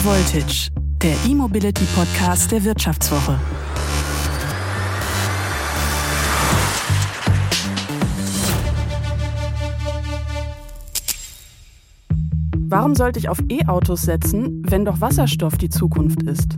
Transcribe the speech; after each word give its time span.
High 0.00 0.06
Voltage, 0.06 0.70
der 1.02 1.14
E-Mobility 1.28 1.84
Podcast 1.94 2.50
der 2.52 2.64
Wirtschaftswoche. 2.64 3.38
Warum 12.56 12.94
sollte 12.94 13.18
ich 13.18 13.28
auf 13.28 13.40
E-Autos 13.50 14.02
setzen, 14.02 14.62
wenn 14.66 14.86
doch 14.86 15.02
Wasserstoff 15.02 15.58
die 15.58 15.68
Zukunft 15.68 16.22
ist? 16.22 16.56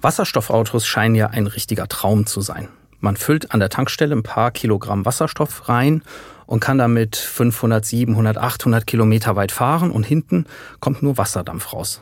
Wasserstoffautos 0.00 0.86
scheinen 0.86 1.16
ja 1.16 1.28
ein 1.28 1.48
richtiger 1.48 1.88
Traum 1.88 2.26
zu 2.26 2.40
sein. 2.40 2.68
Man 3.04 3.18
füllt 3.18 3.52
an 3.52 3.60
der 3.60 3.68
Tankstelle 3.68 4.16
ein 4.16 4.22
paar 4.22 4.50
Kilogramm 4.50 5.04
Wasserstoff 5.04 5.68
rein 5.68 6.02
und 6.46 6.60
kann 6.60 6.78
damit 6.78 7.16
500, 7.16 7.84
700, 7.84 8.38
800 8.38 8.86
Kilometer 8.86 9.36
weit 9.36 9.52
fahren 9.52 9.90
und 9.90 10.04
hinten 10.04 10.46
kommt 10.80 11.02
nur 11.02 11.18
Wasserdampf 11.18 11.74
raus. 11.74 12.00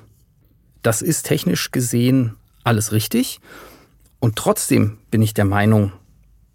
Das 0.80 1.02
ist 1.02 1.24
technisch 1.24 1.72
gesehen 1.72 2.36
alles 2.62 2.92
richtig 2.92 3.40
und 4.20 4.36
trotzdem 4.36 4.98
bin 5.10 5.22
ich 5.22 5.34
der 5.34 5.44
Meinung, 5.44 5.90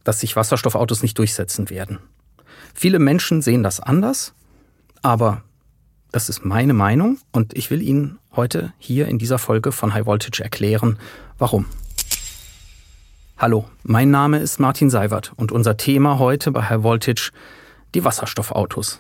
dass 0.05 0.21
sich 0.21 0.38
Wasserstoffautos 0.38 1.02
nicht 1.02 1.17
durchsetzen 1.17 1.69
werden. 1.69 1.99
Viele 2.73 2.99
Menschen 2.99 3.41
sehen 3.41 3.63
das 3.63 3.81
anders, 3.81 4.33
aber 5.02 5.43
das 6.13 6.29
ist 6.29 6.45
meine 6.45 6.73
Meinung 6.73 7.17
und 7.33 7.53
ich 7.57 7.69
will 7.69 7.81
Ihnen 7.81 8.17
heute 8.33 8.71
hier 8.77 9.09
in 9.09 9.19
dieser 9.19 9.39
Folge 9.39 9.73
von 9.73 9.93
High 9.93 10.05
Voltage 10.05 10.41
erklären, 10.41 10.99
warum. 11.38 11.66
Hallo, 13.39 13.65
mein 13.83 14.09
Name 14.09 14.39
ist 14.39 14.59
Martin 14.59 14.89
Seiwert 14.89 15.31
und 15.35 15.51
unser 15.51 15.77
Thema 15.77 16.17
heute 16.17 16.49
bei 16.49 16.63
High 16.63 16.81
Voltage 16.81 17.29
die 17.93 18.03
Wasserstoffautos. 18.03 18.99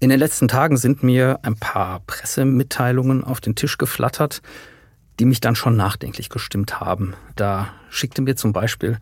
In 0.00 0.08
den 0.08 0.18
letzten 0.18 0.48
Tagen 0.48 0.76
sind 0.76 1.04
mir 1.04 1.38
ein 1.42 1.54
paar 1.54 2.00
Pressemitteilungen 2.00 3.22
auf 3.22 3.40
den 3.40 3.54
Tisch 3.54 3.78
geflattert, 3.78 4.42
die 5.20 5.24
mich 5.24 5.40
dann 5.40 5.54
schon 5.54 5.76
nachdenklich 5.76 6.30
gestimmt 6.30 6.80
haben. 6.80 7.14
Da 7.36 7.68
schickte 7.90 8.22
mir 8.22 8.34
zum 8.34 8.52
Beispiel 8.52 8.98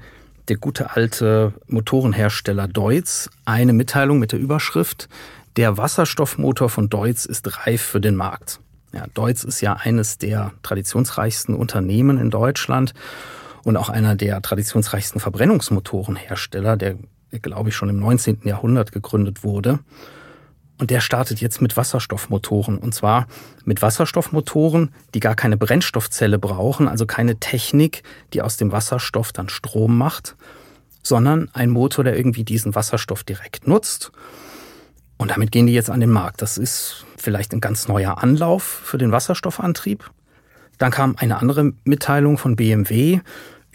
der 0.49 0.59
gute 0.59 0.95
alte 0.95 1.55
Motorenhersteller 1.67 2.69
Deutz 2.69 3.31
eine 3.47 3.73
Mitteilung 3.73 4.19
mit 4.19 4.33
der 4.33 4.39
Überschrift 4.39 5.09
Der 5.57 5.79
Wasserstoffmotor 5.79 6.69
von 6.69 6.91
Deutz 6.91 7.25
ist 7.25 7.67
reif 7.67 7.81
für 7.81 8.03
den 8.03 8.17
Markt. 8.17 8.61
Ja, 8.93 9.07
Deutz 9.15 9.45
ist 9.45 9.63
ja 9.63 9.73
eines 9.73 10.19
der 10.19 10.53
traditionsreichsten 10.63 11.55
Unternehmen 11.55 12.19
in 12.19 12.29
Deutschland 12.29 12.93
und 13.67 13.77
auch 13.77 13.89
einer 13.89 14.15
der 14.15 14.41
traditionsreichsten 14.41 15.21
Verbrennungsmotorenhersteller, 15.21 16.77
der, 16.77 16.95
glaube 17.43 17.71
ich, 17.71 17.75
schon 17.75 17.89
im 17.89 17.99
19. 17.99 18.43
Jahrhundert 18.45 18.93
gegründet 18.93 19.43
wurde. 19.43 19.81
Und 20.79 20.91
der 20.91 21.01
startet 21.01 21.41
jetzt 21.41 21.61
mit 21.61 21.77
Wasserstoffmotoren. 21.77 22.79
Und 22.79 22.95
zwar 22.95 23.27
mit 23.65 23.83
Wasserstoffmotoren, 23.83 24.95
die 25.15 25.21
gar 25.21 25.35
keine 25.35 25.57
Brennstoffzelle 25.57 26.39
brauchen, 26.39 26.87
also 26.87 27.07
keine 27.07 27.41
Technik, 27.41 28.05
die 28.33 28.41
aus 28.41 28.57
dem 28.57 28.71
Wasserstoff 28.71 29.33
dann 29.33 29.49
Strom 29.49 29.99
macht, 29.99 30.37
sondern 31.03 31.51
ein 31.53 31.71
Motor, 31.71 32.05
der 32.05 32.17
irgendwie 32.17 32.45
diesen 32.45 32.77
Wasserstoff 32.77 33.25
direkt 33.25 33.67
nutzt. 33.67 34.13
Und 35.17 35.33
damit 35.33 35.51
gehen 35.51 35.67
die 35.67 35.75
jetzt 35.75 35.91
an 35.91 35.99
den 35.99 36.11
Markt. 36.11 36.41
Das 36.41 36.57
ist 36.57 37.05
vielleicht 37.17 37.53
ein 37.53 37.61
ganz 37.61 37.89
neuer 37.89 38.23
Anlauf 38.23 38.63
für 38.63 38.97
den 38.97 39.11
Wasserstoffantrieb. 39.11 40.09
Dann 40.79 40.93
kam 40.93 41.17
eine 41.19 41.39
andere 41.39 41.73
Mitteilung 41.85 42.39
von 42.39 42.55
BMW, 42.55 43.21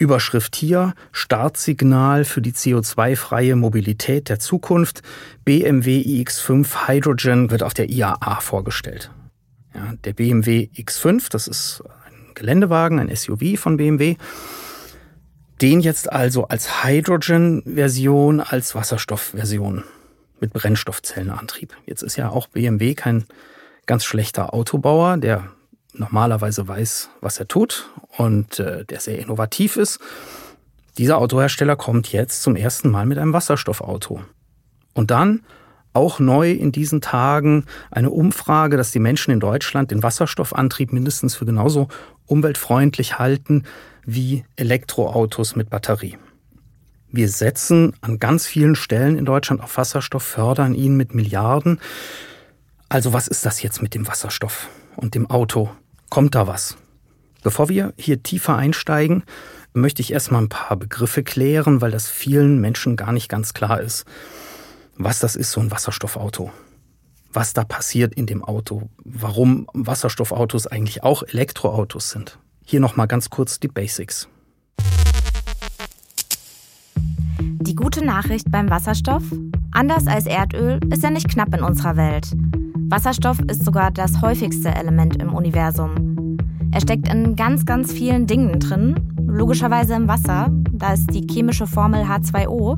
Überschrift 0.02 0.56
hier, 0.56 0.94
Startsignal 1.12 2.24
für 2.24 2.42
die 2.42 2.52
CO2-freie 2.52 3.54
Mobilität 3.54 4.28
der 4.28 4.40
Zukunft. 4.40 5.02
BMW 5.44 6.02
iX5 6.02 6.88
Hydrogen 6.88 7.52
wird 7.52 7.62
auf 7.62 7.72
der 7.72 7.88
IAA 7.88 8.40
vorgestellt. 8.40 9.12
Ja, 9.72 9.94
der 10.02 10.12
BMW 10.12 10.68
X5, 10.74 11.30
das 11.30 11.46
ist 11.46 11.84
ein 12.04 12.34
Geländewagen, 12.34 12.98
ein 12.98 13.14
SUV 13.14 13.56
von 13.56 13.76
BMW. 13.76 14.16
Den 15.60 15.80
jetzt 15.80 16.10
also 16.10 16.48
als 16.48 16.82
Hydrogen-Version, 16.82 18.40
als 18.40 18.74
Wasserstoff-Version 18.74 19.84
mit 20.40 20.52
Brennstoffzellenantrieb. 20.52 21.76
Jetzt 21.86 22.02
ist 22.02 22.16
ja 22.16 22.28
auch 22.28 22.48
BMW 22.48 22.94
kein 22.94 23.24
ganz 23.86 24.04
schlechter 24.04 24.52
Autobauer, 24.52 25.16
der 25.18 25.52
normalerweise 25.92 26.66
weiß, 26.66 27.10
was 27.20 27.38
er 27.38 27.48
tut 27.48 27.90
und 28.16 28.58
äh, 28.58 28.84
der 28.84 29.00
sehr 29.00 29.18
innovativ 29.18 29.76
ist. 29.76 30.00
Dieser 30.98 31.18
Autohersteller 31.18 31.76
kommt 31.76 32.12
jetzt 32.12 32.42
zum 32.42 32.56
ersten 32.56 32.90
Mal 32.90 33.06
mit 33.06 33.18
einem 33.18 33.32
Wasserstoffauto. 33.32 34.22
Und 34.94 35.10
dann 35.10 35.42
auch 35.94 36.18
neu 36.18 36.52
in 36.52 36.72
diesen 36.72 37.00
Tagen 37.00 37.64
eine 37.90 38.10
Umfrage, 38.10 38.76
dass 38.76 38.92
die 38.92 38.98
Menschen 38.98 39.30
in 39.30 39.40
Deutschland 39.40 39.90
den 39.90 40.02
Wasserstoffantrieb 40.02 40.92
mindestens 40.92 41.34
für 41.34 41.44
genauso 41.44 41.88
umweltfreundlich 42.26 43.18
halten 43.18 43.64
wie 44.04 44.44
Elektroautos 44.56 45.54
mit 45.54 45.70
Batterie. 45.70 46.16
Wir 47.10 47.28
setzen 47.28 47.94
an 48.00 48.18
ganz 48.18 48.46
vielen 48.46 48.74
Stellen 48.74 49.16
in 49.16 49.26
Deutschland 49.26 49.62
auf 49.62 49.76
Wasserstoff, 49.76 50.22
fördern 50.22 50.74
ihn 50.74 50.96
mit 50.96 51.14
Milliarden. 51.14 51.78
Also 52.88 53.12
was 53.12 53.28
ist 53.28 53.44
das 53.44 53.62
jetzt 53.62 53.82
mit 53.82 53.94
dem 53.94 54.08
Wasserstoff 54.08 54.68
und 54.96 55.14
dem 55.14 55.28
Auto? 55.30 55.70
Kommt 56.10 56.34
da 56.34 56.46
was? 56.46 56.76
Bevor 57.42 57.68
wir 57.68 57.92
hier 57.96 58.22
tiefer 58.22 58.56
einsteigen, 58.56 59.24
möchte 59.74 60.02
ich 60.02 60.12
erstmal 60.12 60.42
ein 60.42 60.48
paar 60.48 60.76
Begriffe 60.76 61.22
klären, 61.22 61.80
weil 61.80 61.90
das 61.90 62.08
vielen 62.08 62.60
Menschen 62.60 62.96
gar 62.96 63.12
nicht 63.12 63.28
ganz 63.28 63.54
klar 63.54 63.80
ist, 63.80 64.04
was 64.96 65.18
das 65.18 65.36
ist, 65.36 65.52
so 65.52 65.60
ein 65.60 65.70
Wasserstoffauto. 65.70 66.50
Was 67.32 67.54
da 67.54 67.64
passiert 67.64 68.14
in 68.14 68.26
dem 68.26 68.44
Auto. 68.44 68.90
Warum 69.04 69.66
Wasserstoffautos 69.72 70.66
eigentlich 70.66 71.02
auch 71.02 71.22
Elektroautos 71.22 72.10
sind. 72.10 72.38
Hier 72.64 72.80
nochmal 72.80 73.08
ganz 73.08 73.30
kurz 73.30 73.58
die 73.58 73.68
Basics. 73.68 74.28
Die 77.40 77.74
gute 77.74 78.04
Nachricht 78.04 78.50
beim 78.50 78.68
Wasserstoff? 78.68 79.22
Anders 79.70 80.06
als 80.06 80.26
Erdöl 80.26 80.78
ist 80.92 81.02
er 81.02 81.10
nicht 81.10 81.28
knapp 81.28 81.54
in 81.54 81.62
unserer 81.62 81.96
Welt. 81.96 82.26
Wasserstoff 82.92 83.40
ist 83.48 83.64
sogar 83.64 83.90
das 83.90 84.20
häufigste 84.20 84.68
Element 84.68 85.16
im 85.16 85.32
Universum. 85.32 86.36
Er 86.72 86.82
steckt 86.82 87.10
in 87.10 87.36
ganz, 87.36 87.64
ganz 87.64 87.90
vielen 87.90 88.26
Dingen 88.26 88.60
drin, 88.60 88.94
logischerweise 89.26 89.94
im 89.94 90.08
Wasser, 90.08 90.50
da 90.72 90.92
ist 90.92 91.06
die 91.14 91.26
chemische 91.26 91.66
Formel 91.66 92.02
H2O. 92.02 92.76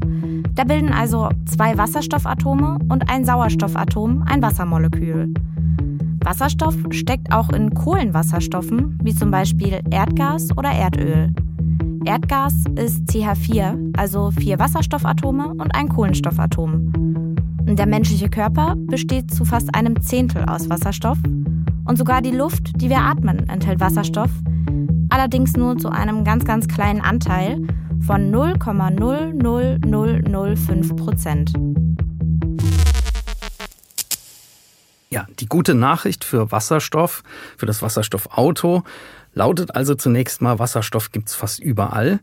Da 0.55 0.63
bilden 0.63 0.93
also 0.93 1.31
zwei 1.47 1.77
Wasserstoffatome 1.77 2.79
und 2.89 3.11
ein 3.11 3.25
Sauerstoffatom 3.25 4.23
ein 4.29 4.41
Wassermolekül. 4.41 5.35
Wasserstoff 6.23 6.77
steckt 6.91 7.33
auch 7.33 7.51
in 7.51 7.75
Kohlenwasserstoffen, 7.75 8.97
wie 9.03 9.17
zum 9.17 9.33
Beispiel 9.33 9.81
Erdgas 9.91 10.57
oder 10.57 10.71
Erdöl. 10.71 11.35
Erdgas 12.05 12.55
ist 12.77 13.11
CH4, 13.11 13.99
also 13.99 14.31
vier 14.31 14.61
Wasserstoffatome 14.61 15.49
und 15.49 15.75
ein 15.75 15.89
Kohlenstoffatom. 15.89 17.24
Der 17.67 17.87
menschliche 17.87 18.29
Körper 18.29 18.75
besteht 18.77 19.35
zu 19.35 19.45
fast 19.45 19.75
einem 19.75 20.01
Zehntel 20.01 20.45
aus 20.45 20.71
Wasserstoff 20.71 21.19
und 21.85 21.97
sogar 21.97 22.23
die 22.23 22.31
Luft, 22.31 22.81
die 22.81 22.89
wir 22.89 22.99
atmen, 22.99 23.49
enthält 23.49 23.81
Wasserstoff, 23.81 24.31
allerdings 25.11 25.55
nur 25.55 25.77
zu 25.77 25.89
einem 25.89 26.23
ganz, 26.25 26.45
ganz 26.45 26.69
kleinen 26.69 27.01
Anteil 27.01 27.67
von 28.01 28.33
0,00005 28.33 30.97
Prozent. 30.97 31.53
Ja, 35.11 35.27
die 35.41 35.47
gute 35.47 35.75
Nachricht 35.75 36.25
für 36.25 36.53
Wasserstoff, 36.53 37.23
für 37.57 37.67
das 37.67 37.83
Wasserstoffauto, 37.83 38.85
lautet 39.33 39.75
also 39.75 39.95
zunächst 39.95 40.43
mal, 40.43 40.59
Wasserstoff 40.59 41.13
gibt 41.13 41.29
es 41.29 41.35
fast 41.35 41.61
überall. 41.61 42.21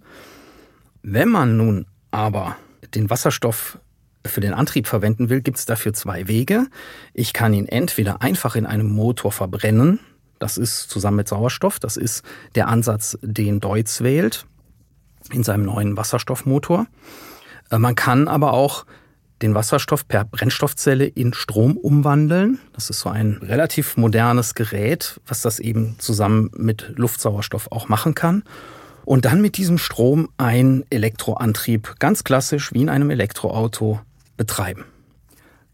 Wenn 1.02 1.30
man 1.30 1.58
nun 1.58 1.88
aber 2.12 2.58
den 2.94 3.10
Wasserstoff 3.10 3.80
für 4.26 4.42
den 4.42 4.54
Antrieb 4.54 4.88
verwenden 4.88 5.30
will, 5.30 5.42
gibt 5.42 5.58
es 5.58 5.66
dafür 5.66 5.94
zwei 5.94 6.28
Wege. 6.28 6.68
Ich 7.14 7.34
kann 7.34 7.54
ihn 7.54 7.68
entweder 7.68 8.22
einfach 8.22 8.56
in 8.56 8.66
einem 8.66 8.90
Motor 8.90 9.32
verbrennen, 9.32 10.00
das 10.42 10.58
ist 10.58 10.90
zusammen 10.90 11.18
mit 11.18 11.28
Sauerstoff, 11.28 11.80
das 11.80 11.98
ist 11.98 12.26
der 12.56 12.68
Ansatz, 12.68 13.16
den 13.22 13.60
Deutz 13.60 14.02
wählt 14.02 14.48
in 15.32 15.44
seinem 15.44 15.66
neuen 15.66 15.96
Wasserstoffmotor. 15.98 16.88
Äh, 17.70 17.78
man 17.78 17.94
kann 17.94 18.28
aber 18.28 18.54
auch 18.54 18.88
den 19.44 19.54
Wasserstoff 19.54 20.08
per 20.08 20.24
Brennstoffzelle 20.24 21.06
in 21.06 21.34
Strom 21.34 21.78
umwandeln. 21.78 22.60
Das 22.74 22.90
ist 22.90 23.02
so 23.02 23.10
ein 23.10 23.40
relativ 23.44 23.98
modernes 23.98 24.56
Gerät, 24.56 25.20
was 25.28 25.42
das 25.42 25.60
eben 25.60 25.96
zusammen 26.00 26.50
mit 26.56 26.92
Luftsauerstoff 26.96 27.72
auch 27.72 27.88
machen 27.88 28.16
kann. 28.16 28.44
Und 29.06 29.26
dann 29.26 29.42
mit 29.42 29.58
diesem 29.58 29.78
Strom 29.78 30.30
ein 30.38 30.86
Elektroantrieb, 30.90 31.96
ganz 32.00 32.24
klassisch 32.24 32.74
wie 32.74 32.82
in 32.82 32.90
einem 32.90 33.12
Elektroauto, 33.12 34.00
betreiben. 34.42 34.86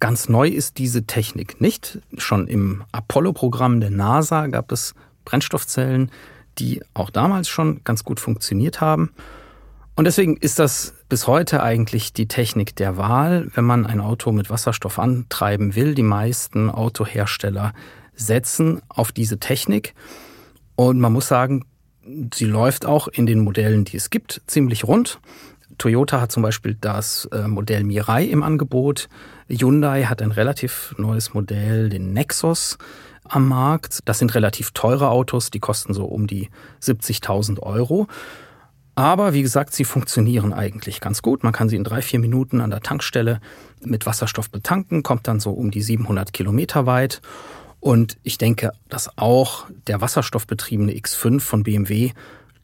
Ganz 0.02 0.28
neu 0.28 0.50
ist 0.50 0.78
diese 0.78 1.06
Technik 1.06 1.62
nicht. 1.62 2.00
Schon 2.18 2.48
im 2.48 2.84
Apollo-Programm 2.92 3.80
der 3.80 3.92
NASA 3.92 4.48
gab 4.48 4.74
es 4.74 4.94
Brennstoffzellen, 5.24 6.12
die 6.60 6.81
auch 6.94 7.10
damals 7.10 7.48
schon 7.48 7.81
ganz 7.86 8.04
gut 8.04 8.19
funktioniert 8.19 8.81
haben. 8.81 9.12
Und 9.96 10.04
deswegen 10.04 10.36
ist 10.36 10.60
das 10.60 10.96
bis 11.08 11.28
heute 11.28 11.64
eigentlich 11.64 12.12
die 12.12 12.28
Technik 12.28 12.75
der 12.75 12.98
Wahl, 12.98 13.50
wenn 13.56 13.64
man 13.64 13.86
ein 13.86 14.02
Auto 14.02 14.34
mit 14.34 14.50
Wasserstoff 14.50 15.00
antreiben 15.00 15.75
will. 15.75 15.96
Die 15.96 16.04
meisten 16.04 16.69
Autohersteller 16.69 17.72
setzen 18.16 18.81
auf 18.90 19.14
diese 19.14 19.40
Technik. 19.40 19.94
Und 20.75 21.00
man 21.00 21.14
muss 21.14 21.30
sagen, 21.30 21.64
sie 22.34 22.46
läuft 22.46 22.86
auch 22.86 23.08
in 23.08 23.28
den 23.28 23.40
Modellen, 23.40 23.86
die 23.86 23.96
es 23.96 24.10
gibt, 24.10 24.42
ziemlich 24.46 24.84
rund. 24.84 25.22
Toyota 25.77 26.21
hat 26.21 26.31
zum 26.31 26.44
Beispiel 26.44 26.75
das 26.79 27.25
äh, 27.31 27.47
Modell 27.47 27.83
Mirai 27.83 28.25
im 28.25 28.44
Angebot. 28.44 29.09
Hyundai 29.47 30.03
hat 30.03 30.21
ein 30.21 30.31
relativ 30.31 30.94
neues 30.97 31.33
Modell, 31.33 31.89
den 31.89 32.13
Nexus 32.13 32.77
am 33.24 33.47
Markt. 33.47 34.00
Das 34.06 34.19
sind 34.19 34.33
relativ 34.35 34.71
teure 34.71 35.09
Autos, 35.09 35.51
die 35.51 35.59
kosten 35.59 35.94
so 35.94 36.06
um 36.06 36.27
die 36.27 36.50
70.000 36.81 37.59
Euro. 37.62 38.07
Aber 38.95 39.33
wie 39.33 39.44
gesagt, 39.44 39.74
sie 39.74 39.83
funktionieren 39.83 40.53
eigentlich 40.53 41.01
ganz 41.01 41.21
gut. 41.21 41.44
Man 41.44 41.53
kann 41.53 41.69
sie 41.69 41.75
in 41.75 41.83
drei, 41.83 42.01
vier 42.01 42.19
Minuten 42.19 42.62
an 42.62 42.71
der 42.71 42.81
Tankstelle 42.81 43.39
mit 43.83 44.07
Wasserstoff 44.07 44.50
betanken, 44.50 45.03
kommt 45.03 45.27
dann 45.27 45.39
so 45.39 45.51
um 45.51 45.69
die 45.69 45.83
700 45.83 46.33
Kilometer 46.33 46.88
weit. 46.88 47.21
Und 47.80 48.18
ich 48.23 48.39
denke, 48.39 48.71
dass 48.89 49.15
auch 49.18 49.68
der 49.85 50.01
wasserstoffbetriebene 50.01 50.94
X5 50.94 51.39
von 51.41 51.62
BMW 51.62 52.12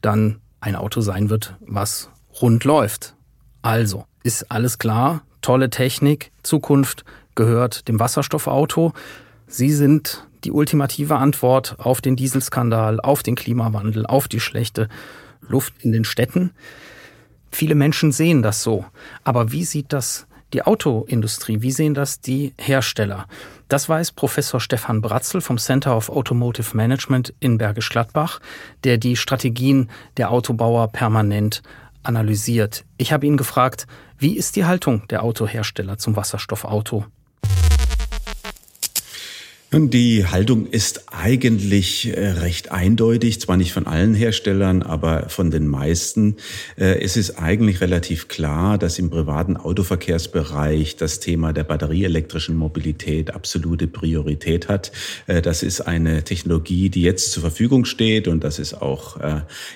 dann 0.00 0.40
ein 0.60 0.74
Auto 0.74 1.02
sein 1.02 1.30
wird, 1.30 1.54
was 1.60 2.10
rund 2.40 2.64
läuft. 2.64 3.14
Also 3.62 4.04
ist 4.22 4.50
alles 4.50 4.78
klar, 4.78 5.22
tolle 5.42 5.70
Technik, 5.70 6.32
Zukunft 6.42 7.04
gehört 7.34 7.88
dem 7.88 8.00
Wasserstoffauto. 8.00 8.92
Sie 9.46 9.70
sind 9.70 10.26
die 10.44 10.52
ultimative 10.52 11.16
Antwort 11.16 11.76
auf 11.78 12.00
den 12.00 12.16
Dieselskandal, 12.16 13.00
auf 13.00 13.22
den 13.22 13.34
Klimawandel, 13.34 14.06
auf 14.06 14.28
die 14.28 14.40
schlechte 14.40 14.88
Luft 15.40 15.74
in 15.80 15.92
den 15.92 16.04
Städten. 16.04 16.50
Viele 17.50 17.74
Menschen 17.74 18.12
sehen 18.12 18.42
das 18.42 18.62
so. 18.62 18.84
Aber 19.22 19.52
wie 19.52 19.64
sieht 19.64 19.92
das 19.92 20.26
die 20.52 20.62
Autoindustrie? 20.62 21.62
Wie 21.62 21.72
sehen 21.72 21.94
das 21.94 22.20
die 22.20 22.52
Hersteller? 22.58 23.26
Das 23.68 23.88
weiß 23.88 24.12
Professor 24.12 24.60
Stefan 24.60 25.00
Bratzel 25.00 25.40
vom 25.40 25.58
Center 25.58 25.96
of 25.96 26.10
Automotive 26.10 26.76
Management 26.76 27.32
in 27.40 27.58
Bergisch 27.58 27.88
Gladbach, 27.88 28.40
der 28.84 28.98
die 28.98 29.16
Strategien 29.16 29.88
der 30.16 30.30
Autobauer 30.30 30.88
permanent 30.88 31.62
analysiert. 32.04 32.84
Ich 32.96 33.12
habe 33.12 33.26
ihn 33.26 33.36
gefragt, 33.36 33.86
wie 34.18 34.36
ist 34.36 34.56
die 34.56 34.64
Haltung 34.64 35.06
der 35.08 35.22
Autohersteller 35.22 35.98
zum 35.98 36.16
Wasserstoffauto? 36.16 37.04
Die 39.76 40.24
Haltung 40.24 40.68
ist 40.68 41.12
eigentlich 41.12 42.16
äh, 42.16 42.28
recht 42.28 42.70
eindeutig, 42.70 43.40
zwar 43.40 43.56
nicht 43.56 43.72
von 43.72 43.88
allen 43.88 44.14
Herstellern, 44.14 44.82
aber 44.82 45.28
von 45.28 45.50
den 45.50 45.66
meisten. 45.66 46.36
Äh, 46.76 47.00
es 47.02 47.16
ist 47.16 47.40
eigentlich 47.40 47.80
relativ 47.80 48.28
klar, 48.28 48.78
dass 48.78 49.00
im 49.00 49.10
privaten 49.10 49.56
Autoverkehrsbereich 49.56 50.94
das 50.94 51.18
Thema 51.18 51.52
der 51.52 51.64
batterieelektrischen 51.64 52.56
Mobilität 52.56 53.34
absolute 53.34 53.88
Priorität 53.88 54.68
hat. 54.68 54.92
Äh, 55.26 55.42
das 55.42 55.64
ist 55.64 55.80
eine 55.80 56.22
Technologie, 56.22 56.88
die 56.88 57.02
jetzt 57.02 57.32
zur 57.32 57.40
Verfügung 57.40 57.84
steht 57.84 58.28
und 58.28 58.44
das 58.44 58.60
ist 58.60 58.74
auch 58.74 59.18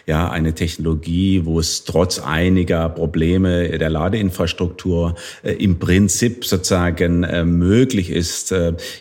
ja 0.07 0.31
eine 0.31 0.55
Technologie, 0.55 1.45
wo 1.45 1.59
es 1.59 1.85
trotz 1.85 2.19
einiger 2.19 2.89
Probleme 2.89 3.79
der 3.79 3.91
Ladeinfrastruktur 3.91 5.17
im 5.43 5.79
Prinzip 5.79 6.45
sozusagen 6.45 7.21
möglich 7.59 8.11
ist, 8.11 8.55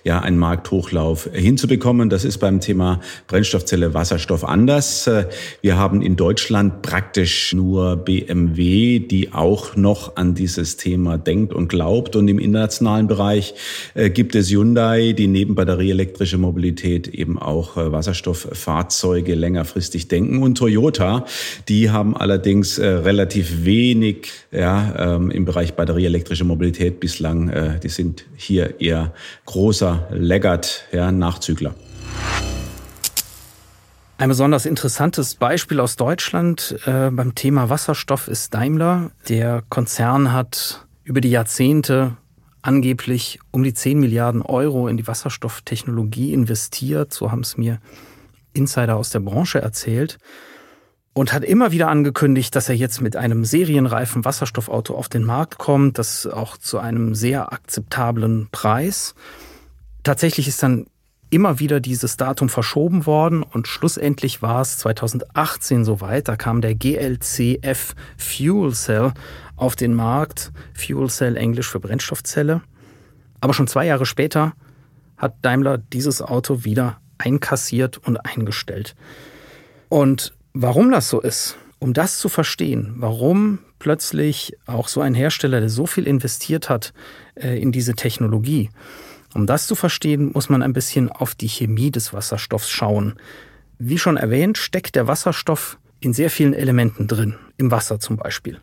ja 0.03 0.19
einen 0.21 0.37
Markt 0.37 0.71
hoch 0.71 0.86
Hochlauf 0.87 1.29
hinzubekommen. 1.33 2.09
Das 2.09 2.23
ist 2.23 2.37
beim 2.37 2.61
Thema 2.61 3.01
Brennstoffzelle 3.27 3.93
Wasserstoff 3.93 4.43
anders. 4.43 5.09
Wir 5.61 5.77
haben 5.77 6.01
in 6.01 6.15
Deutschland 6.15 6.81
praktisch 6.81 7.53
nur 7.53 7.97
BMW, 7.97 8.99
die 8.99 9.33
auch 9.33 9.75
noch 9.75 10.15
an 10.15 10.33
dieses 10.33 10.77
Thema 10.77 11.17
denkt 11.17 11.53
und 11.53 11.67
glaubt. 11.67 12.15
Und 12.15 12.27
im 12.29 12.39
internationalen 12.39 13.07
Bereich 13.07 13.53
äh, 13.95 14.09
gibt 14.09 14.35
es 14.35 14.49
Hyundai, 14.49 15.11
die 15.11 15.27
neben 15.27 15.55
batterieelektrische 15.55 16.37
Mobilität 16.37 17.09
eben 17.09 17.37
auch 17.37 17.75
äh, 17.75 17.91
Wasserstofffahrzeuge 17.91 19.35
längerfristig 19.35 20.07
denken. 20.07 20.41
Und 20.41 20.57
Toyota, 20.57 21.25
die 21.67 21.89
haben 21.89 22.15
allerdings 22.15 22.77
äh, 22.77 22.87
relativ 22.87 23.65
wenig 23.65 24.29
ja, 24.51 25.15
ähm, 25.15 25.31
im 25.31 25.43
Bereich 25.43 25.73
batterieelektrische 25.73 26.45
Mobilität 26.45 26.99
bislang. 26.99 27.51
Die 27.83 27.89
sind 27.89 28.25
hier 28.35 28.79
eher 28.79 29.13
großer 29.45 30.07
Laggard 30.11 30.66
ja, 30.91 31.11
Nachzügler. 31.11 31.73
Ein 34.19 34.29
besonders 34.29 34.65
interessantes 34.65 35.35
Beispiel 35.35 35.79
aus 35.79 35.95
Deutschland 35.95 36.75
äh, 36.85 37.11
beim 37.11 37.35
Thema 37.35 37.69
Wasserstoff 37.69 38.27
ist 38.27 38.53
Daimler. 38.53 39.11
Der 39.29 39.63
Konzern 39.69 40.33
hat 40.33 40.87
über 41.03 41.21
die 41.21 41.29
Jahrzehnte 41.29 42.17
angeblich 42.63 43.39
um 43.51 43.61
die 43.63 43.75
10 43.75 43.99
Milliarden 43.99 44.41
Euro 44.41 44.87
in 44.87 44.97
die 44.97 45.05
Wasserstofftechnologie 45.05 46.33
investiert. 46.33 47.13
So 47.13 47.31
haben 47.31 47.41
es 47.41 47.57
mir 47.57 47.79
Insider 48.53 48.95
aus 48.95 49.11
der 49.11 49.19
Branche 49.19 49.61
erzählt. 49.61 50.17
Und 51.13 51.31
hat 51.31 51.43
immer 51.43 51.71
wieder 51.71 51.87
angekündigt, 51.87 52.55
dass 52.55 52.69
er 52.69 52.75
jetzt 52.75 53.01
mit 53.01 53.15
einem 53.15 53.45
serienreifen 53.45 54.25
Wasserstoffauto 54.25 54.95
auf 54.95 55.09
den 55.09 55.23
Markt 55.23 55.57
kommt, 55.57 55.97
das 55.97 56.27
auch 56.27 56.57
zu 56.57 56.77
einem 56.77 57.15
sehr 57.15 57.53
akzeptablen 57.53 58.49
Preis. 58.51 59.15
Tatsächlich 60.07 60.47
ist 60.47 60.63
dann 60.63 60.85
immer 61.31 61.59
wieder 61.59 61.81
dieses 61.81 62.15
Datum 62.15 62.47
verschoben 62.47 63.05
worden 63.05 63.43
und 63.43 63.67
schlussendlich 63.67 64.41
war 64.41 64.61
es 64.61 64.77
2018 64.77 65.83
soweit. 65.83 66.29
Da 66.29 66.37
kam 66.37 66.61
der 66.61 66.75
GLCF 66.75 67.93
Fuel 68.15 68.73
Cell 68.73 69.11
auf 69.57 69.75
den 69.75 69.93
Markt. 69.93 70.53
Fuel 70.73 71.09
Cell 71.09 71.35
Englisch 71.35 71.69
für 71.69 71.81
Brennstoffzelle. 71.81 72.61
Aber 73.41 73.53
schon 73.53 73.67
zwei 73.67 73.85
Jahre 73.85 74.05
später 74.05 74.53
hat 75.17 75.35
Daimler 75.41 75.77
dieses 75.77 76.21
Auto 76.21 76.63
wieder 76.63 77.01
einkassiert 77.17 77.97
und 77.97 78.15
eingestellt. 78.25 78.95
Und 79.89 80.37
warum 80.53 80.89
das 80.89 81.09
so 81.09 81.19
ist, 81.19 81.57
um 81.79 81.93
das 81.93 82.17
zu 82.17 82.29
verstehen, 82.29 82.93
warum 82.95 83.59
plötzlich 83.77 84.55
auch 84.67 84.87
so 84.87 85.01
ein 85.01 85.15
Hersteller, 85.15 85.59
der 85.59 85.69
so 85.69 85.85
viel 85.85 86.07
investiert 86.07 86.69
hat 86.69 86.93
äh, 87.35 87.61
in 87.61 87.73
diese 87.73 87.93
Technologie, 87.93 88.69
um 89.37 89.45
das 89.45 89.67
zu 89.67 89.75
verstehen, 89.75 90.31
muss 90.33 90.49
man 90.49 90.63
ein 90.63 90.73
bisschen 90.73 91.11
auf 91.11 91.35
die 91.35 91.47
Chemie 91.47 91.91
des 91.91 92.11
Wasserstoffs 92.11 92.71
schauen. 92.71 93.13
Wie 93.77 93.99
schon 93.99 94.17
erwähnt, 94.17 94.57
steckt 94.57 94.95
der 94.95 95.05
Wasserstoff 95.05 95.77
in 95.99 96.11
sehr 96.11 96.31
vielen 96.31 96.55
Elementen 96.55 97.07
drin, 97.07 97.35
im 97.55 97.69
Wasser 97.69 97.99
zum 97.99 98.17
Beispiel. 98.17 98.59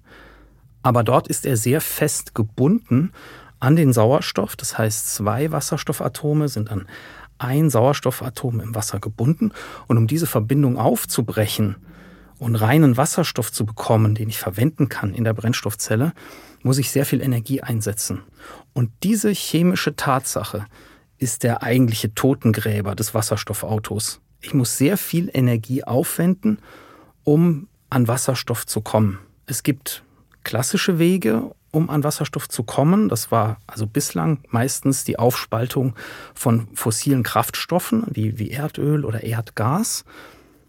Aber 0.83 1.05
dort 1.05 1.29
ist 1.29 1.47
er 1.47 1.57
sehr 1.57 1.81
fest 1.81 2.35
gebunden 2.35 3.13
an 3.61 3.77
den 3.77 3.93
Sauerstoff. 3.93 4.57
Das 4.57 4.77
heißt, 4.77 5.15
zwei 5.15 5.53
Wasserstoffatome 5.53 6.49
sind 6.49 6.73
an 6.73 6.89
ein 7.39 7.71
Sauerstoffatom 7.71 8.59
im 8.59 8.75
Wasser 8.75 8.99
gebunden. 8.99 9.53
Und 9.87 9.97
um 9.97 10.09
diese 10.09 10.27
Verbindung 10.27 10.77
aufzubrechen 10.77 11.77
und 12.45 12.57
reinen 12.57 12.99
Wasserstoff 12.99 13.51
zu 13.51 13.65
bekommen, 13.65 14.15
den 14.15 14.29
ich 14.29 14.39
verwenden 14.39 14.91
kann 14.91 15.15
in 15.15 15.25
der 15.25 15.33
Brennstoffzelle, 15.33 16.13
muss 16.63 16.77
ich 16.77 16.91
sehr 16.91 17.07
viel 17.07 17.23
Energie 17.23 17.63
einsetzen. 17.63 18.21
Und 18.75 18.91
diese 19.03 19.31
chemische 19.31 19.97
Tatsache 19.97 20.67
ist 21.17 21.43
der 21.43 21.63
eigentliche 21.63 22.15
Totengräber 22.15 22.95
des 22.95 23.15
Wasserstoffautos. 23.15 24.21
Ich 24.43 24.53
muss 24.53 24.77
sehr 24.77 24.99
viel 24.99 25.31
Energie 25.33 25.85
aufwenden, 25.85 26.59
um 27.23 27.67
an 27.89 28.09
Wasserstoff 28.09 28.67
zu 28.67 28.83
kommen. 28.83 29.19
Es 29.47 29.63
gibt 29.63 30.05
klassische 30.43 30.99
Wege, 30.99 31.51
um 31.71 31.89
an 31.89 32.05
Wasserstoff 32.05 32.51
zu 32.51 32.63
kommen. 32.63 33.09
Das 33.09 33.31
war 33.31 33.57
also 33.67 33.87
bislang 33.87 34.41
meistens 34.51 35.05
die 35.05 35.19
Aufspaltung 35.19 35.95
von 36.35 36.69
fossilen 36.75 37.23
Kraftstoffen 37.23 38.05
wie, 38.11 38.39
wie 38.39 38.51
Erdöl 38.51 39.07
oder 39.07 39.23
Erdgas. 39.23 40.05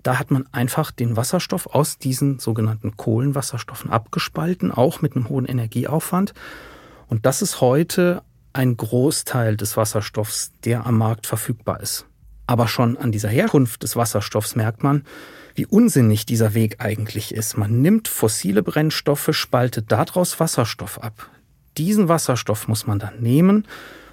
Da 0.05 0.19
hat 0.19 0.29
man 0.29 0.45
einfach 0.51 0.91
den 0.91 1.17
Wasserstoff 1.17 1.65
aus 1.65 1.97
diesen 1.97 2.37
sogenannten 2.37 2.95
Kohlenwasserstoffen 2.95 3.89
abgespalten, 3.89 4.71
auch 4.71 5.01
mit 5.01 5.15
einem 5.15 5.29
hohen 5.29 5.47
Energieaufwand. 5.47 6.35
Und 7.07 7.25
das 7.25 7.41
ist 7.41 7.59
heute 7.59 8.21
ein 8.53 8.77
Großteil 8.77 9.57
des 9.57 9.77
Wasserstoffs, 9.77 10.51
der 10.63 10.85
am 10.85 10.99
Markt 10.99 11.25
verfügbar 11.25 11.79
ist. 11.79 12.05
Aber 12.45 12.67
schon 12.67 12.97
an 12.97 13.11
dieser 13.11 13.29
Herkunft 13.29 13.81
des 13.81 13.95
Wasserstoffs 13.95 14.55
merkt 14.55 14.83
man, 14.83 15.05
wie 15.55 15.65
unsinnig 15.65 16.27
dieser 16.27 16.53
Weg 16.53 16.75
eigentlich 16.77 17.33
ist. 17.33 17.57
Man 17.57 17.81
nimmt 17.81 18.07
fossile 18.07 18.61
Brennstoffe, 18.61 19.29
spaltet 19.31 19.91
daraus 19.91 20.39
Wasserstoff 20.39 21.01
ab. 21.01 21.31
Diesen 21.79 22.09
Wasserstoff 22.09 22.67
muss 22.67 22.85
man 22.85 22.99
dann 22.99 23.21
nehmen, 23.21 23.67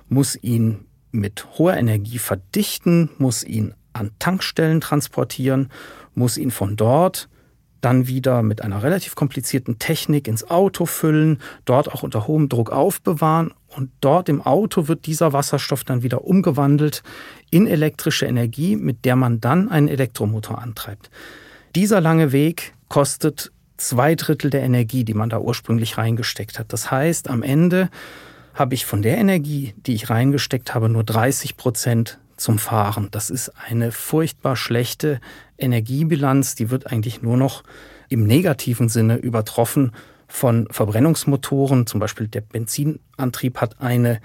muss 0.09 0.43
ihn 0.43 0.87
mit 1.11 1.59
hoher 1.59 1.77
Energie 1.77 2.19
verdichten, 2.19 3.11
muss 3.19 3.45
ihn 3.45 3.75
an 3.93 4.11
Tankstellen 4.19 4.81
transportieren, 4.81 5.71
muss 6.15 6.37
ihn 6.37 6.51
von 6.51 6.77
dort 6.77 7.29
dann 7.83 8.07
wieder 8.07 8.43
mit 8.43 8.63
einer 8.63 8.83
relativ 8.83 9.15
komplizierten 9.15 9.79
Technik 9.79 10.29
ins 10.29 10.49
Auto 10.49 10.87
füllen, 10.87 11.39
dort 11.65 11.93
auch 11.93 12.03
unter 12.03 12.27
hohem 12.27 12.49
Druck 12.49 12.71
aufbewahren 12.71 13.53
und 13.69 13.91
dort 14.01 14.29
im 14.29 14.41
Auto 14.41 14.89
wird 14.89 15.07
dieser 15.07 15.33
Wasserstoff 15.33 15.85
dann 15.85 16.03
wieder 16.03 16.25
umgewandelt 16.25 17.03
in 17.51 17.67
elektrische 17.67 18.27
Energie, 18.27 18.77
mit 18.77 19.05
der 19.05 19.17
man 19.17 19.41
dann 19.41 19.69
einen 19.69 19.89
Elektromotor 19.89 20.63
antreibt. 20.63 21.11
Dieser 21.75 22.01
lange 22.01 22.33
Weg 22.33 22.75
kostet 22.89 23.51
zwei 23.79 24.15
Drittel 24.15 24.51
der 24.51 24.63
Energie, 24.63 25.05
die 25.05 25.15
man 25.15 25.29
da 25.29 25.41
ursprünglich 25.41 25.99
reingesteckt 25.99 26.59
hat. 26.59 26.73
Das 26.73 26.91
heißt, 26.91 27.29
am 27.29 27.43
Ende 27.43 27.91
habe 28.55 28.75
ich 28.75 28.87
von 28.87 29.03
der 29.03 29.19
Energie, 29.19 29.75
die 29.77 29.95
ich 29.95 30.09
reingesteckt 30.09 30.75
habe, 30.75 30.89
nur 30.89 31.03
30 31.03 31.57
Prozent 31.57 32.19
zum 32.37 32.59
Fahren. 32.59 33.09
Das 33.11 33.31
ist 33.31 33.51
eine 33.69 33.93
furchtbar 33.93 34.57
schlechte 34.57 35.21
Energiebilanz. 35.59 36.55
Die 36.55 36.71
wird 36.71 36.91
eigentlich 36.93 37.23
nur 37.23 37.37
noch 37.37 37.63
im 38.09 38.27
negativen 38.27 38.89
Sinne 38.89 39.17
übertroffen 39.17 39.93
von 40.29 40.67
Verbrennungsmotoren. 40.71 41.87
Zum 41.87 42.01
Beispiel 42.01 42.29
der 42.29 42.41
Benzinantrieb 42.41 43.61
hat 43.61 43.81
eine 43.81 44.21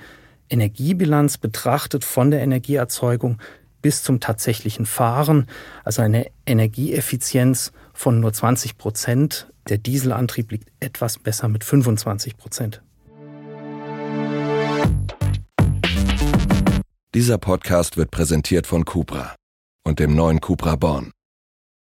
Energiebilanz 0.49 1.37
betrachtet 1.37 2.05
von 2.05 2.31
der 2.31 2.41
Energieerzeugung 2.41 3.39
bis 3.81 4.03
zum 4.03 4.19
tatsächlichen 4.19 4.85
Fahren, 4.85 5.47
also 5.83 6.01
eine 6.01 6.27
Energieeffizienz 6.45 7.71
von 7.93 8.19
nur 8.19 8.33
20 8.33 8.77
Prozent. 8.77 9.47
Der 9.69 9.77
Dieselantrieb 9.77 10.51
liegt 10.51 10.69
etwas 10.79 11.19
besser 11.19 11.47
mit 11.47 11.63
25 11.63 12.37
Prozent. 12.37 12.81
Dieser 17.13 17.37
Podcast 17.37 17.95
wird 17.95 18.11
präsentiert 18.11 18.67
von 18.67 18.83
Cupra 18.83 19.33
und 19.85 19.99
dem 19.99 20.13
neuen 20.13 20.41
Cupra 20.41 20.75
Born. 20.75 21.11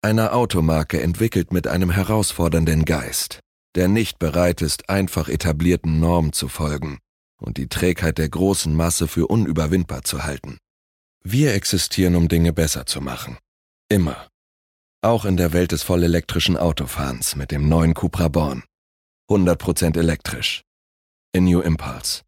Einer 0.01 0.33
Automarke 0.33 1.01
entwickelt 1.01 1.51
mit 1.51 1.67
einem 1.67 1.91
herausfordernden 1.91 2.85
Geist, 2.85 3.41
der 3.75 3.89
nicht 3.89 4.17
bereit 4.17 4.61
ist, 4.61 4.89
einfach 4.89 5.27
etablierten 5.27 5.99
Normen 5.99 6.31
zu 6.31 6.47
folgen 6.47 6.99
und 7.37 7.57
die 7.57 7.67
Trägheit 7.67 8.17
der 8.17 8.29
großen 8.29 8.73
Masse 8.73 9.09
für 9.09 9.27
unüberwindbar 9.27 10.03
zu 10.03 10.23
halten. 10.23 10.57
Wir 11.21 11.53
existieren, 11.53 12.15
um 12.15 12.29
Dinge 12.29 12.53
besser 12.53 12.85
zu 12.85 13.01
machen. 13.01 13.37
Immer. 13.89 14.29
Auch 15.01 15.25
in 15.25 15.35
der 15.35 15.51
Welt 15.51 15.73
des 15.73 15.83
vollelektrischen 15.83 16.55
Autofahrens 16.55 17.35
mit 17.35 17.51
dem 17.51 17.67
neuen 17.67 17.93
Cupra 17.93 18.29
Born. 18.29 18.63
100% 19.29 19.97
elektrisch. 19.97 20.63
A 21.35 21.41
New 21.41 21.59
Impulse. 21.59 22.21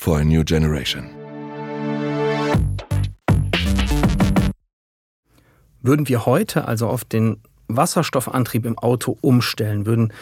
For 0.00 0.18
a 0.18 0.24
New 0.24 0.44
Generation. 0.44 1.23
Würden 5.84 6.08
wir 6.08 6.24
heute 6.24 6.66
also 6.66 6.88
auf 6.88 7.04
den 7.04 7.42
Wasserstoffantrieb 7.68 8.64
im 8.64 8.78
Auto 8.78 9.18
umstellen, 9.20 9.84
würden 9.84 10.14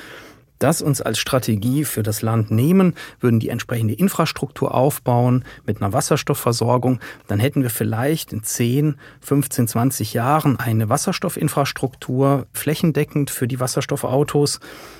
das 0.58 0.82
uns 0.82 1.00
als 1.00 1.18
Strategie 1.18 1.84
für 1.84 2.02
das 2.02 2.20
Land 2.20 2.50
nehmen, 2.50 2.94
würden 3.20 3.38
die 3.38 3.48
entsprechende 3.48 3.94
Infrastruktur 3.94 4.74
aufbauen 4.74 5.44
mit 5.64 5.80
einer 5.80 5.92
Wasserstoffversorgung, 5.92 6.98
dann 7.28 7.38
hätten 7.38 7.62
wir 7.62 7.70
vielleicht 7.70 8.32
in 8.32 8.42
10, 8.42 8.96
15, 9.20 9.68
20 9.68 10.14
Jahren 10.14 10.58
eine 10.58 10.88
Wasserstoffinfrastruktur 10.88 12.48
flächendeckend 12.52 13.30
für 13.30 13.46
die 13.46 13.60
Wasserstoffautos. 13.60 14.58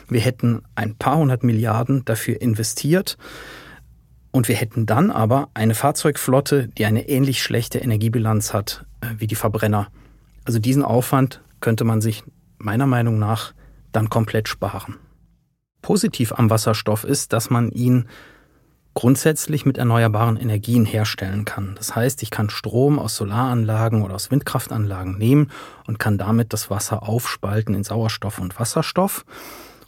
Wir 0.08 0.20
hätten 0.20 0.62
ein 0.76 0.94
paar 0.94 1.16
hundert 1.16 1.42
Milliarden 1.42 2.04
dafür 2.04 2.40
investiert. 2.40 3.18
Und 4.30 4.48
wir 4.48 4.56
hätten 4.56 4.86
dann 4.86 5.10
aber 5.10 5.48
eine 5.54 5.74
Fahrzeugflotte, 5.74 6.68
die 6.68 6.86
eine 6.86 7.08
ähnlich 7.08 7.42
schlechte 7.42 7.78
Energiebilanz 7.80 8.54
hat 8.54 8.86
äh, 9.00 9.08
wie 9.18 9.26
die 9.26 9.34
Verbrenner. 9.34 9.88
Also 10.44 10.58
diesen 10.58 10.84
Aufwand 10.84 11.40
könnte 11.60 11.84
man 11.84 12.00
sich 12.00 12.24
meiner 12.58 12.86
Meinung 12.86 13.18
nach 13.18 13.54
dann 13.92 14.08
komplett 14.08 14.48
sparen. 14.48 14.96
Positiv 15.82 16.32
am 16.32 16.50
Wasserstoff 16.50 17.04
ist, 17.04 17.32
dass 17.32 17.50
man 17.50 17.70
ihn 17.70 18.06
grundsätzlich 18.94 19.64
mit 19.64 19.78
erneuerbaren 19.78 20.36
Energien 20.36 20.84
herstellen 20.84 21.44
kann. 21.44 21.74
Das 21.76 21.96
heißt, 21.96 22.22
ich 22.22 22.30
kann 22.30 22.50
Strom 22.50 22.98
aus 22.98 23.16
Solaranlagen 23.16 24.02
oder 24.02 24.14
aus 24.14 24.30
Windkraftanlagen 24.30 25.16
nehmen 25.16 25.50
und 25.86 25.98
kann 25.98 26.18
damit 26.18 26.52
das 26.52 26.70
Wasser 26.70 27.02
aufspalten 27.08 27.74
in 27.74 27.84
Sauerstoff 27.84 28.38
und 28.38 28.58
Wasserstoff 28.58 29.24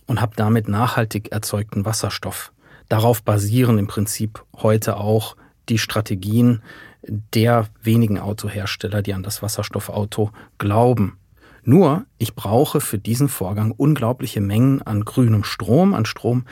und 0.06 0.20
habe 0.20 0.37
damit 0.37 0.68
nachhaltig 0.68 1.32
erzeugten 1.32 1.84
Wasserstoff. 1.84 2.52
Darauf 2.88 3.23
basieren 3.23 3.78
im 3.78 3.87
Prinzip 3.87 4.44
heute 4.56 4.96
auch 4.96 5.37
die 5.68 5.78
Strategien 5.78 6.62
der 7.06 7.68
wenigen 7.82 8.18
Autohersteller, 8.18 9.02
die 9.02 9.14
an 9.14 9.23
das 9.23 9.42
Wasserstoffauto 9.42 10.30
glauben. 10.58 11.18
Nur, 11.64 12.04
ich 12.18 12.34
brauche 12.34 12.80
für 12.80 12.99
diesen 12.99 13.28
Vorgang 13.28 13.70
unglaubliche 13.70 14.40
Mengen 14.40 14.82
an 14.82 15.04
grünem 15.04 15.44
Strom, 15.44 15.94
an 15.94 16.04
Strom 16.04 16.44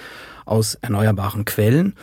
aus 0.46 0.74
erneuerbaren 0.76 1.44
Quellen. 1.44 1.94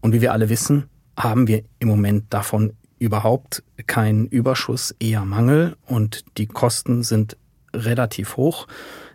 Und 0.00 0.12
wie 0.12 0.20
wir 0.20 0.32
alle 0.32 0.48
wissen, 0.48 0.88
haben 1.16 1.46
wir 1.46 1.62
im 1.78 1.88
Moment 1.88 2.26
davon 2.30 2.72
überhaupt 2.98 3.62
keinen 3.86 4.26
Überschuss, 4.26 4.94
eher 4.98 5.24
Mangel 5.24 5.76
und 5.86 6.24
die 6.36 6.46
Kosten 6.46 7.02
sind 7.02 7.36
relativ 7.72 8.36
hoch. 8.36 8.66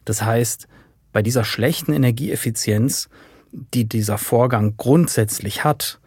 Das 0.06 0.24
heißt, 0.24 0.68
bei 1.12 1.22
dieser 1.22 1.44
schlechten 1.44 1.94
Energieeffizienz, 1.94 3.10
die 3.52 3.86
dieser 3.86 4.18
Vorgang 4.18 4.76
grundsätzlich 4.78 5.64
hat, 5.64 6.00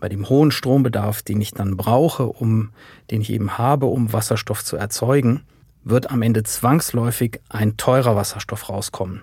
bei 0.00 0.08
dem 0.08 0.28
hohen 0.28 0.50
Strombedarf, 0.50 1.22
den 1.22 1.40
ich 1.40 1.52
dann 1.52 1.76
brauche, 1.76 2.26
um, 2.26 2.70
den 3.10 3.20
ich 3.20 3.30
eben 3.30 3.58
habe, 3.58 3.86
um 3.86 4.12
Wasserstoff 4.12 4.64
zu 4.64 4.76
erzeugen, 4.76 5.42
wird 5.84 6.10
am 6.10 6.22
Ende 6.22 6.42
zwangsläufig 6.42 7.40
ein 7.48 7.76
teurer 7.76 8.16
Wasserstoff 8.16 8.68
rauskommen. 8.68 9.22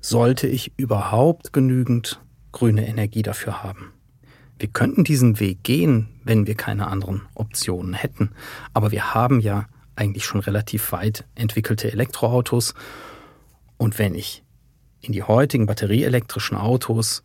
Sollte 0.00 0.46
ich 0.46 0.72
überhaupt 0.76 1.52
genügend 1.52 2.20
grüne 2.52 2.86
Energie 2.86 3.22
dafür 3.22 3.62
haben? 3.62 3.92
Wir 4.58 4.68
könnten 4.68 5.04
diesen 5.04 5.38
Weg 5.38 5.62
gehen, 5.62 6.08
wenn 6.24 6.46
wir 6.46 6.54
keine 6.54 6.86
anderen 6.86 7.22
Optionen 7.34 7.92
hätten. 7.92 8.30
Aber 8.72 8.90
wir 8.90 9.14
haben 9.14 9.40
ja 9.40 9.66
eigentlich 9.96 10.24
schon 10.24 10.40
relativ 10.40 10.92
weit 10.92 11.26
entwickelte 11.34 11.92
Elektroautos. 11.92 12.74
Und 13.76 13.98
wenn 13.98 14.14
ich 14.14 14.42
in 15.00 15.12
die 15.12 15.22
heutigen 15.22 15.66
batterieelektrischen 15.66 16.56
Autos 16.56 17.22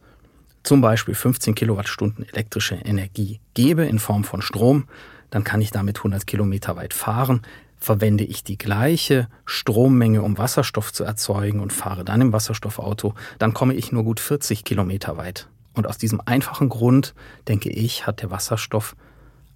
zum 0.63 0.81
Beispiel 0.81 1.15
15 1.15 1.55
Kilowattstunden 1.55 2.27
elektrische 2.27 2.75
Energie 2.75 3.39
gebe 3.53 3.85
in 3.85 3.99
Form 3.99 4.23
von 4.23 4.41
Strom, 4.41 4.87
dann 5.29 5.43
kann 5.43 5.61
ich 5.61 5.71
damit 5.71 5.97
100 5.97 6.27
Kilometer 6.27 6.75
weit 6.75 6.93
fahren 6.93 7.41
verwende 7.81 8.23
ich 8.23 8.43
die 8.43 8.59
gleiche 8.59 9.27
Strommenge, 9.43 10.21
um 10.21 10.37
Wasserstoff 10.37 10.93
zu 10.93 11.03
erzeugen 11.03 11.59
und 11.59 11.73
fahre 11.73 12.05
dann 12.05 12.21
im 12.21 12.31
Wasserstoffauto, 12.31 13.15
dann 13.39 13.53
komme 13.53 13.73
ich 13.73 13.91
nur 13.91 14.03
gut 14.03 14.19
40 14.19 14.63
Kilometer 14.63 15.17
weit. 15.17 15.49
Und 15.73 15.87
aus 15.87 15.97
diesem 15.97 16.21
einfachen 16.23 16.69
Grund, 16.69 17.15
denke 17.47 17.69
ich, 17.69 18.05
hat 18.05 18.21
der 18.21 18.29
Wasserstoff 18.29 18.95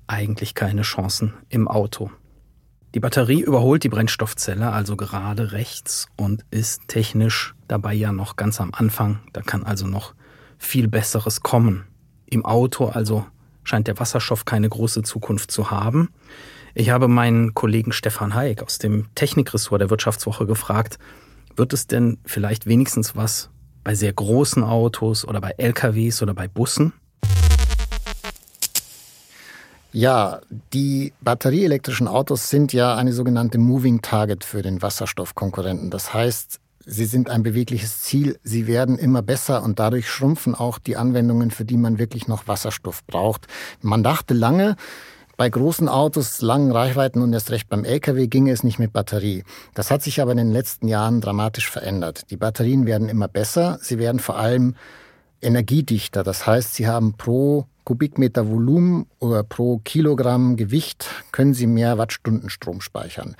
eigentlich 0.07 0.55
keine 0.55 0.81
Chancen 0.81 1.33
im 1.49 1.67
Auto. 1.67 2.09
Die 2.95 2.99
Batterie 2.99 3.41
überholt 3.41 3.83
die 3.83 3.89
Brennstoffzelle 3.89 4.71
also 4.71 4.95
gerade 4.95 5.51
rechts 5.51 6.07
und 6.15 6.45
ist 6.49 6.87
technisch 6.87 7.53
dabei 7.67 7.93
ja 7.93 8.11
noch 8.11 8.37
ganz 8.37 8.59
am 8.59 8.73
Anfang. 8.73 9.19
Da 9.33 9.41
kann 9.41 9.63
also 9.63 9.85
noch 9.85 10.15
viel 10.57 10.87
Besseres 10.87 11.41
kommen. 11.41 11.85
Im 12.25 12.45
Auto 12.45 12.87
also 12.87 13.25
scheint 13.63 13.87
der 13.87 13.99
Wasserstoff 13.99 14.45
keine 14.45 14.69
große 14.69 15.03
Zukunft 15.03 15.51
zu 15.51 15.71
haben. 15.71 16.09
Ich 16.73 16.89
habe 16.89 17.07
meinen 17.07 17.53
Kollegen 17.53 17.91
Stefan 17.91 18.35
Hayek 18.35 18.61
aus 18.61 18.79
dem 18.79 19.07
Technikressort 19.15 19.81
der 19.81 19.89
Wirtschaftswoche 19.89 20.45
gefragt, 20.45 20.99
wird 21.55 21.71
es 21.73 21.87
denn 21.87 22.17
vielleicht 22.25 22.65
wenigstens 22.65 23.15
was 23.15 23.49
bei 23.83 23.95
sehr 23.95 24.11
großen 24.11 24.63
Autos 24.63 25.25
oder 25.25 25.39
bei 25.39 25.51
LKWs 25.57 26.21
oder 26.21 26.33
bei 26.33 26.47
Bussen? 26.47 26.93
Ja, 29.93 30.41
die 30.73 31.13
batterieelektrischen 31.21 32.09
Autos 32.09 32.49
sind 32.49 32.73
ja 32.73 32.95
eine 32.95 33.13
sogenannte 33.13 33.57
Moving 33.57 34.01
Target 34.01 34.43
für 34.43 34.61
den 34.61 34.81
Wasserstoffkonkurrenten. 34.81 35.89
Das 35.89 36.13
heißt, 36.13 36.59
sie 36.85 37.05
sind 37.05 37.29
ein 37.29 37.43
bewegliches 37.43 38.01
Ziel, 38.01 38.39
sie 38.43 38.67
werden 38.67 38.97
immer 38.97 39.21
besser 39.21 39.63
und 39.63 39.79
dadurch 39.79 40.09
schrumpfen 40.09 40.55
auch 40.55 40.79
die 40.79 40.97
Anwendungen, 40.97 41.51
für 41.51 41.65
die 41.65 41.77
man 41.77 41.99
wirklich 41.99 42.27
noch 42.27 42.47
Wasserstoff 42.47 43.05
braucht. 43.05 43.47
Man 43.81 44.03
dachte 44.03 44.33
lange, 44.33 44.75
bei 45.37 45.49
großen 45.49 45.89
Autos, 45.89 46.41
langen 46.41 46.71
Reichweiten 46.71 47.21
und 47.21 47.33
erst 47.33 47.51
recht 47.51 47.67
beim 47.67 47.83
Lkw 47.83 48.27
ginge 48.27 48.51
es 48.51 48.63
nicht 48.63 48.79
mit 48.79 48.93
Batterie. 48.93 49.43
Das 49.73 49.91
hat 49.91 50.01
sich 50.01 50.21
aber 50.21 50.31
in 50.31 50.37
den 50.37 50.51
letzten 50.51 50.87
Jahren 50.87 51.19
dramatisch 51.19 51.69
verändert. 51.69 52.31
Die 52.31 52.37
Batterien 52.37 52.85
werden 52.85 53.09
immer 53.09 53.27
besser, 53.27 53.77
sie 53.81 53.99
werden 53.99 54.19
vor 54.19 54.37
allem 54.37 54.75
energiedichter. 55.41 56.23
Das 56.23 56.47
heißt, 56.47 56.75
sie 56.75 56.87
haben 56.87 57.15
pro 57.17 57.65
Kubikmeter 57.83 58.49
Volumen 58.49 59.07
oder 59.19 59.43
pro 59.43 59.79
Kilogramm 59.79 60.55
Gewicht 60.55 61.07
können 61.31 61.53
sie 61.53 61.67
mehr 61.67 61.97
Wattstunden 61.97 62.49
Strom 62.49 62.81
speichern. 62.81 63.35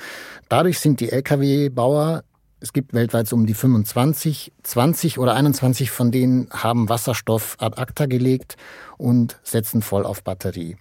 Dadurch 0.50 0.80
sind 0.80 1.00
die 1.00 1.12
Lkw-Bauer 1.12 2.24
es 2.65 2.74
gibt 2.74 2.95
weltweit 2.95 3.27
so 3.27 3.36
um 3.36 3.45
die 3.45 3.53
25, 3.53 4.51
20 4.63 5.19
oder 5.19 5.36
21 5.36 5.91
von 5.91 6.12
denen 6.12 6.50
haben 6.50 6.89
Wasserstoff 6.89 7.57
ad 7.60 7.79
acta 7.79 8.07
gelegt 8.07 8.57
und 8.98 9.39
setzen 9.43 9.84
voll 9.84 10.03
auf 10.03 10.24
Batterie. 10.24 10.75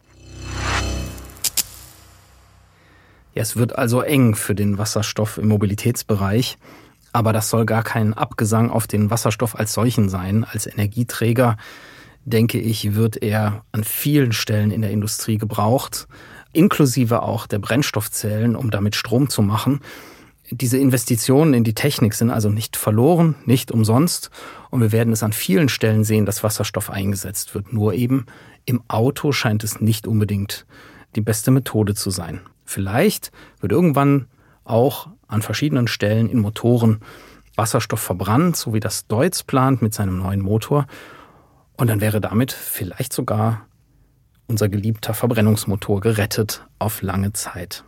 Ja, 3.35 3.43
es 3.43 3.57
wird 3.57 3.77
also 3.77 4.01
eng 4.01 4.35
für 4.35 4.55
den 4.55 4.79
Wasserstoff 4.79 5.37
im 5.37 5.49
Mobilitätsbereich. 5.49 6.57
Aber 7.13 7.35
das 7.35 7.51
soll 7.51 7.67
gar 7.67 7.83
kein 7.83 8.15
Abgesang 8.15 8.71
auf 8.71 8.87
den 8.87 9.11
Wasserstoff 9.11 9.55
als 9.55 9.75
solchen 9.75 10.09
sein. 10.09 10.45
Als 10.45 10.67
Energieträger, 10.67 11.59
denke 12.25 12.59
ich, 12.59 12.95
wird 12.95 13.23
er 13.23 13.63
an 13.73 13.85
vielen 13.85 14.33
Stellen 14.33 14.71
in 14.71 14.81
der 14.81 14.91
Industrie 14.91 15.37
gebraucht, 15.37 16.09
inklusive 16.55 17.23
auch 17.23 17.47
der 17.47 17.59
Brennstoffzellen, 17.59 18.57
um 18.57 18.71
damit 18.71 18.97
Strom 18.97 19.29
zu 19.29 19.43
machen. 19.43 19.81
Diese 20.57 20.79
Investitionen 20.79 21.53
in 21.53 21.65
die 21.65 21.75
Technik 21.75 22.15
sind 22.15 22.31
also 22.31 22.49
nicht 22.49 22.77
verloren, 22.77 23.35
nicht 23.45 23.73
umsonst. 23.73 24.31
Und 24.71 24.83
wir 24.83 24.93
werden 24.93 25.13
es 25.13 25.25
an 25.25 25.33
vielen 25.33 25.69
Stellen 25.69 26.05
sehen, 26.05 26.27
dass 26.27 26.45
Wasserstoff 26.45 26.91
eingesetzt 26.91 27.57
wird. 27.57 27.73
Nur 27.73 27.95
eben 27.95 28.27
im 28.65 28.81
Auto 28.87 29.33
scheint 29.33 29.65
es 29.65 29.81
nicht 29.81 30.07
unbedingt 30.07 30.65
die 31.17 31.23
beste 31.23 31.51
Methode 31.51 31.97
zu 31.97 32.11
sein. 32.11 32.41
Vielleicht 32.65 33.33
wird 33.59 33.73
irgendwann 33.73 34.27
auch 34.63 35.09
an 35.27 35.43
verschiedenen 35.43 35.89
Stellen 35.89 36.31
in 36.31 36.39
Motoren 36.39 37.01
Wasserstoff 37.57 38.01
verbrannt, 38.01 38.55
so 38.55 38.73
wie 38.75 38.81
das 38.81 39.09
Deutz 39.09 39.43
plant 39.43 39.83
mit 39.83 39.93
seinem 39.93 40.19
neuen 40.19 40.41
Motor. 40.41 40.87
Und 41.77 41.89
dann 41.89 42.01
wäre 42.01 42.21
damit 42.21 42.53
vielleicht 42.53 43.13
sogar 43.13 43.67
unser 44.47 44.69
geliebter 44.69 45.15
Verbrennungsmotor 45.15 46.01
gerettet 46.01 46.65
auf 46.79 47.03
lange 47.03 47.33
Zeit. 47.33 47.83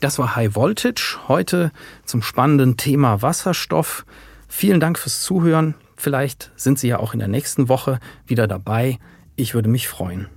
Das 0.00 0.18
war 0.18 0.34
High 0.34 0.56
Voltage, 0.56 1.18
heute 1.28 1.72
zum 2.06 2.22
spannenden 2.22 2.78
Thema 2.78 3.20
Wasserstoff. 3.20 4.06
Vielen 4.48 4.80
Dank 4.80 4.98
fürs 4.98 5.20
Zuhören. 5.22 5.74
Vielleicht 5.94 6.50
sind 6.56 6.78
Sie 6.78 6.88
ja 6.88 6.98
auch 6.98 7.12
in 7.12 7.18
der 7.18 7.28
nächsten 7.28 7.68
Woche 7.68 8.00
wieder 8.26 8.48
dabei. 8.48 8.98
Ich 9.36 9.52
würde 9.52 9.68
mich 9.68 9.88
freuen. 9.88 10.28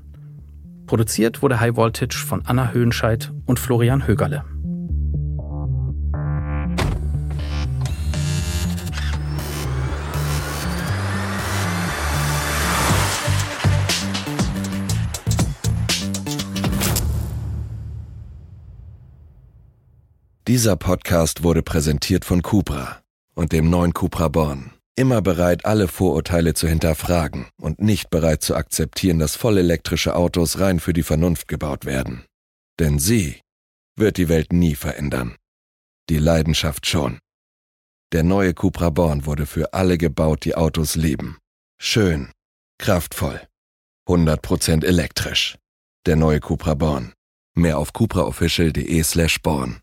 Produziert 0.86 1.42
wurde 1.42 1.62
High 1.62 1.78
Voltage 1.78 2.26
von 2.28 2.46
Anna 2.46 2.72
Höhenscheid 2.72 3.32
und 3.46 3.58
Florian 3.58 4.06
Högerle. 4.06 4.44
Dieser 20.54 20.76
Podcast 20.76 21.42
wurde 21.42 21.64
präsentiert 21.64 22.26
von 22.26 22.44
Cupra 22.44 23.02
und 23.34 23.54
dem 23.54 23.72
neuen 23.72 23.92
Cupra 23.92 24.28
Born. 24.28 24.70
Immer 24.96 25.24
bereit, 25.24 25.66
alle 25.66 25.88
Vorurteile 25.88 26.54
zu 26.54 26.68
hinterfragen 26.68 27.48
und 27.60 27.82
nicht 27.82 28.12
bereit 28.12 28.44
zu 28.44 28.56
akzeptieren, 28.56 29.18
dass 29.18 29.36
vollelektrische 29.36 30.16
Autos 30.16 30.60
rein 30.60 30.80
für 30.80 30.94
die 30.94 31.02
Vernunft 31.02 31.48
gebaut 31.48 31.86
werden. 31.86 32.24
Denn 32.80 33.00
sie 33.00 33.42
wird 33.96 34.18
die 34.18 34.30
Welt 34.30 34.54
nie 34.54 34.76
verändern. 34.76 35.38
Die 36.12 36.20
Leidenschaft 36.20 36.86
schon. 36.86 37.18
Der 38.12 38.22
neue 38.22 38.54
Cupra 38.54 38.92
Born 38.92 39.26
wurde 39.26 39.48
für 39.48 39.74
alle 39.74 39.98
gebaut, 39.98 40.46
die 40.46 40.54
Autos 40.54 40.94
lieben. 40.96 41.40
Schön, 41.82 42.32
kraftvoll, 42.78 43.42
100% 44.08 44.86
elektrisch. 44.86 45.58
Der 46.06 46.16
neue 46.16 46.40
Cupra 46.42 46.76
Born. 46.76 47.12
Mehr 47.56 47.80
auf 47.80 47.92
cupraofficial.de 47.92 49.02
slash 49.02 49.42
born. 49.42 49.83